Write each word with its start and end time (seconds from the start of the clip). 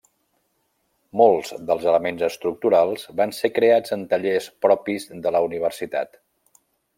Molts 1.21 1.51
dels 1.67 1.85
elements 1.91 2.23
estructurals 2.27 3.05
van 3.21 3.35
ser 3.41 3.53
creats 3.59 3.95
en 3.99 4.07
tallers 4.15 4.49
propis 4.67 5.07
de 5.27 5.35
la 5.37 5.43
universitat. 5.51 6.19